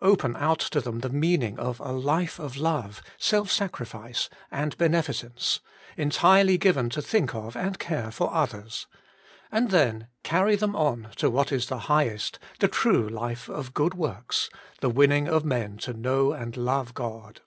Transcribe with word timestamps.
Open 0.00 0.36
out 0.36 0.60
to 0.60 0.80
them 0.80 1.00
the 1.00 1.08
meaning 1.10 1.58
of 1.58 1.80
a 1.80 1.90
life 1.90 2.38
of 2.38 2.56
love, 2.56 3.02
self 3.18 3.50
sacrifice, 3.50 4.30
and 4.48 4.78
beneficence— 4.78 5.58
entirely 5.96 6.56
given 6.56 6.88
to 6.90 7.02
think 7.02 7.34
of 7.34 7.56
and 7.56 7.80
care 7.80 8.12
for 8.12 8.32
others. 8.32 8.86
And 9.50 9.72
then 9.72 10.06
carr\^ 10.22 10.56
them 10.56 10.76
on 10.76 11.08
to 11.16 11.28
what 11.28 11.50
is 11.50 11.66
the 11.66 11.78
highest, 11.90 12.38
the 12.60 12.68
true 12.68 13.08
life 13.08 13.48
of 13.48 13.74
good 13.74 13.94
works— 13.94 14.48
the 14.82 14.88
winning 14.88 15.26
of 15.26 15.44
men 15.44 15.78
to 15.78 15.92
know 15.92 16.30
and 16.30 16.56
love 16.56 16.94
God. 16.94 17.40